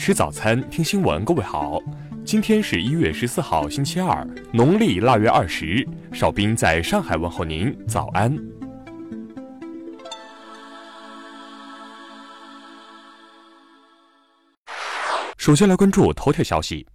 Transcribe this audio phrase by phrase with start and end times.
[0.00, 1.22] 吃早餐，听新闻。
[1.26, 1.78] 各位好，
[2.24, 5.86] 今天是一月十四号，星期二，农历腊月二十。
[6.10, 8.34] 邵兵在上海问候您，早安。
[15.36, 16.86] 首先来关注头条消息。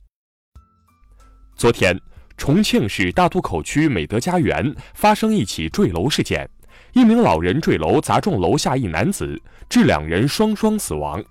[1.55, 1.95] 昨天，
[2.37, 6.49] 重庆市大渡口区美德家园发生一起坠楼事件。
[6.93, 11.23] 一名老人坠楼砸中楼下一男子，致两人双双死亡。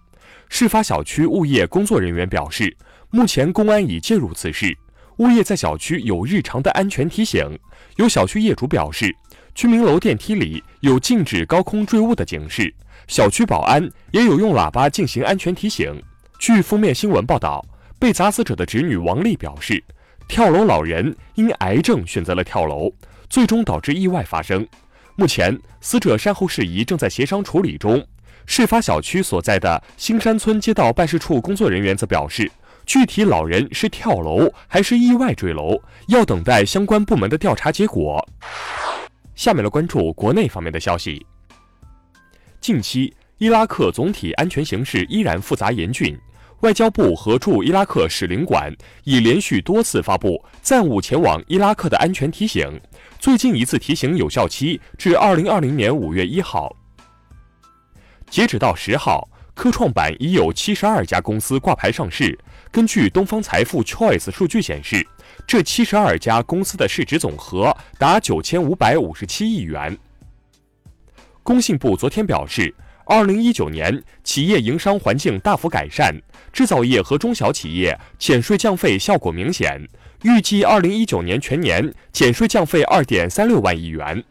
[0.49, 2.77] 事发小区物业工作人员表示，
[3.11, 4.77] 目前公安已介入此事。
[5.19, 7.59] 物业在小区有日常的安全提醒。
[7.97, 9.15] 有小区业主表示，
[9.55, 12.73] 居民楼电梯里有禁止高空坠物的警示，
[13.07, 16.03] 小区保安也有用喇叭进行安全提醒。
[16.39, 17.65] 据封面新闻报道，
[17.99, 19.83] 被砸死者的侄女王丽表示，
[20.27, 22.93] 跳楼老人因癌症选择了跳楼，
[23.31, 24.67] 最终导致意外发生。
[25.15, 28.05] 目前，死者善后事宜正在协商处理中。
[28.47, 32.51] 事发小区所在的兴山村街道办事处工作人员则表示，
[32.87, 38.27] 具体老人是跳楼还是意外坠楼，要等待相关部门的调查结果。
[39.35, 41.27] 下面来关注国内方面的消息。
[42.61, 46.17] 近期，伊拉克总体安全形势依然复杂严峻。
[46.61, 52.81] 外交部和驻伊拉克使领馆已连续多次发布暂勿前往伊拉克的安全提醒，
[53.19, 56.75] 最近一次提醒有效期至二零二零年五月一号。
[58.35, 62.37] 截止到十号，科创板已有七十二家公司挂牌上市。
[62.73, 65.07] 根据东方财富 Choice 数据显示，
[65.47, 69.97] 这七十二家公司的市值总和达九千五百五十七亿元。
[71.45, 72.75] 工信部昨天表示。
[73.07, 76.19] 二零一九年，企业营商环境大幅改善，
[76.51, 79.79] 制造业和中小企业减税降费效果明显。
[80.23, 84.25] 预计二零一九年全年减税降费二点三六万亿元。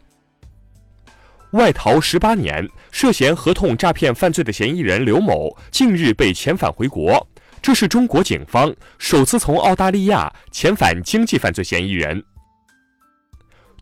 [1.54, 7.24] 外逃十八年，涉嫌合同诈骗犯罪的嫌疑人刘某近日被遣返回国，
[7.62, 12.20] 这是中国警方首次从澳大利亚遣返经济犯罪嫌疑人。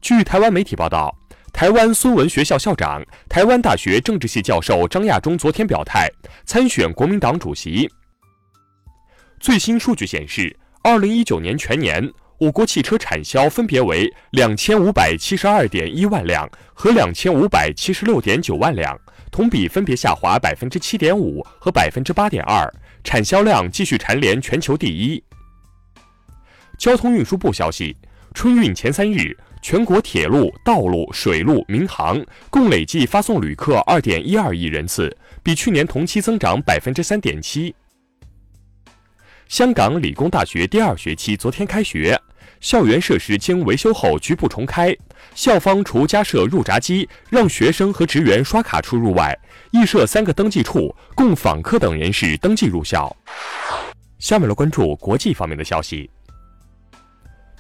[0.03, 1.15] 据台湾媒体报道。
[1.55, 6.11] 台湾孙文学校校长、台湾大学政治系教授张亚中昨天表态
[6.47, 7.87] 参选国民党主席。
[9.39, 18.99] 最新数据显示，二零一九年全年，我国汽车产销分别为两千五百七十二点一万辆和两千五百七十六点九万辆，
[19.31, 22.73] 同比分别下滑百分之七点五和百分之八点二，
[23.05, 25.23] 产销量继续蝉联全球第一。
[26.79, 27.97] 交通运输部消息，
[28.35, 29.37] 春运前三日。
[29.65, 32.21] 全国铁路、道路、水路、民航
[32.51, 37.73] 共累计发送旅客二点一二亿人次，比去年同期增长百分之三点七。
[39.53, 42.19] 香港理工大学第二学期昨天开学，
[42.63, 44.97] 校园设施经维修后局部重开。
[45.35, 49.39] 校方除加设入闸机让学生和职员刷卡出入外，
[49.71, 53.15] 亦设三个登记处，供访客等人士登记入校。
[54.19, 56.11] 下面来关注国际方面的消息。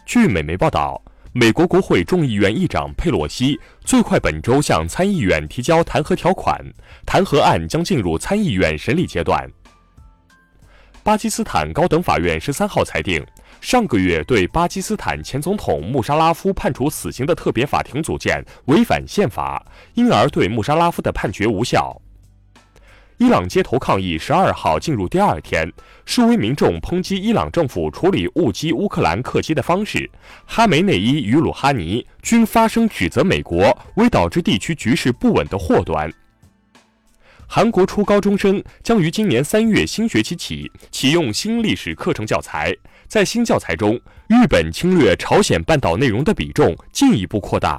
[0.06, 0.98] 据美媒报道。
[1.34, 6.62] 美国国会众议院议长佩洛西最快本周向参议院提交弹劾条款，
[7.06, 9.50] 弹劾案将进入参议院审理阶段。
[11.04, 13.20] 巴基斯坦高等法院十三号裁定，
[13.60, 19.60] 上个月对巴基斯坦前总统穆沙拉夫判处死刑的特别法庭组建违反宪法，
[19.94, 22.00] 因而对穆沙拉夫的判决无效。
[23.18, 25.68] 伊朗街头抗议十二号进入第二天，
[26.04, 30.08] 示威民众抨击伊朗政府处理误击乌克兰客机的方式。
[30.46, 36.12] 哈梅内伊与鲁哈尼均发声指责美国为导致地区局势不稳的祸端。
[37.54, 42.74] 韩国初高中生将于今年三月新学期起启用新历史课程教材，
[43.08, 47.78] 在新教材中，日本侵略朝鲜半岛内容的比重进一步扩大。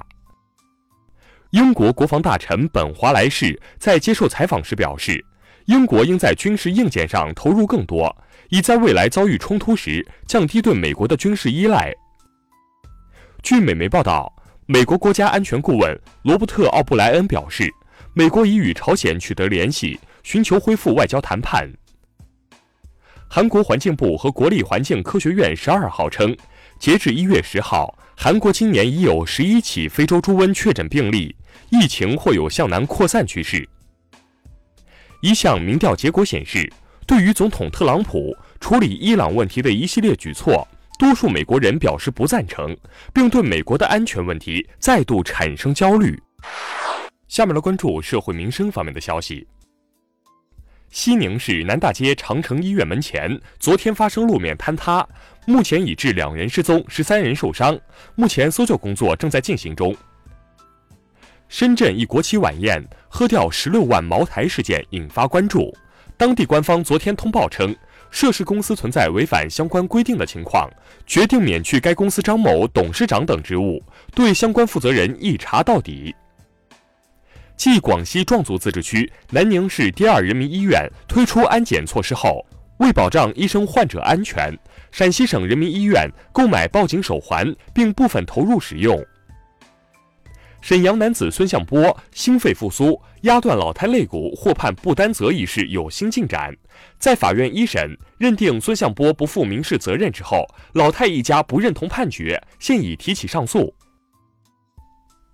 [1.50, 5.24] 英国国防大臣本·华莱士在接受采访时表示。
[5.64, 8.16] 英国应在军事硬件上投入更多，
[8.50, 11.92] 以在未来遭遇冲突时降低对美国的军事依赖。
[13.42, 14.32] 据美媒报道，
[14.66, 17.68] 美国国家安全顾问罗伯特·奥布莱恩表示，
[18.16, 21.68] 美国已与朝鲜取得联系，寻求恢复外交谈判。
[23.28, 26.34] 韩国环境部和国立环境科学院十二号称，
[26.78, 31.34] 截至一月十号，韩国今年已有十一起非洲猪瘟确诊病例，
[31.70, 33.68] 疫情或有向南扩散趋势。
[35.20, 36.72] 一项民调结果显示，
[37.08, 40.64] 对于总统特朗普处理伊朗问题的一系列举措，
[41.00, 42.76] 多数美国人表示不赞成，
[43.12, 46.16] 并对美国的安全问题再度产生焦虑。
[47.34, 49.44] 下面来关注社会民生方面的消息。
[50.88, 55.04] 西宁市南大街长城医院门前昨天发生路面坍塌，
[55.44, 57.76] 目前已致两人失踪，十三人受伤，
[58.14, 59.92] 目前搜救工作正在进行中。
[61.48, 65.76] 深圳一国企晚宴喝掉十六万茅台事件引发关注，
[66.16, 67.74] 当地官方昨天通报称，
[68.12, 70.70] 涉事公司存在违反相关规定的情况，
[71.04, 73.82] 决定免去该公司张某董事长等职务，
[74.14, 76.14] 对相关负责人一查到底。
[77.56, 82.44] 继广西壮族自治区南宁市第二人民医院推出安检措施后，
[82.78, 84.56] 为保障医生患者安全，
[84.90, 89.02] 陕西省人民医院购买报警手环并部分投入使用。
[90.60, 96.54] 沈阳男子孙向波心肺复苏压断老太肋骨获判不担责一事有新进展，
[96.98, 103.74] 在法院一审认定孙向波不负民事责任之后，老太一家不认同判决，现已提起上诉。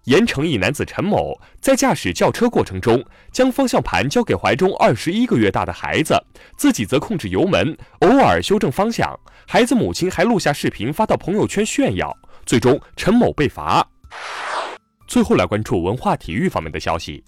[0.05, 6.19] 盐城一男子陈某在驾驶轿车过程中，将方向盘交给怀中二十一个月大的孩子，
[6.57, 9.19] 自己则控制油门，偶尔修正方向。
[9.47, 12.17] 孩子母亲还录下视频发到朋友圈炫耀，
[12.47, 13.87] 最终陈某被罚。
[15.07, 17.23] 最后来关注文化体育方面的消息。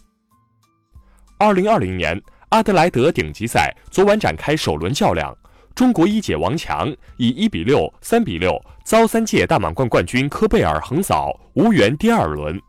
[1.38, 5.36] 二零二零年阿德莱德顶级赛昨晚展开首轮较量，
[5.74, 12.60] 中国一姐王强以一比六、三比六遭三届大满贯冠军科贝尔横扫，无缘第二轮。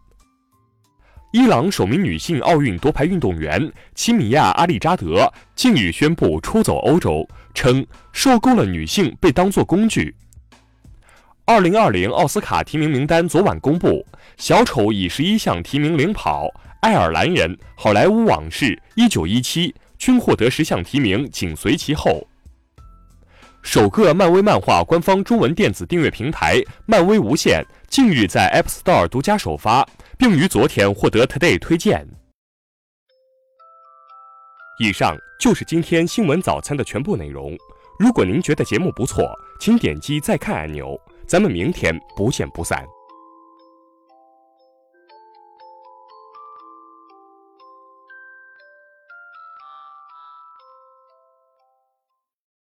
[1.32, 10.16] 伊朗首名女性奥运夺牌运动员齐米亚·阿利扎德近日宣布出走欧洲，称受够了女性被当作工具。
[11.46, 14.06] 二零二零奥斯卡提名名单昨晚公布，
[14.38, 16.48] 小丑以十一项提名领跑，
[16.80, 22.26] 爱尔兰人、好莱坞往事、一九一七均获得十项提名，紧随其后。
[23.64, 29.88] 首个漫威漫画官方中文电子订阅平台漫威无限近日在 App Store 独家首发，
[30.18, 32.06] 并于昨天获得 Today 推荐。
[34.80, 37.58] 以上就是今天新闻早餐的全部内容。
[37.98, 41.00] 如果您觉得节目不错，请点击再看按钮。
[41.26, 42.86] 咱们明天不见不散。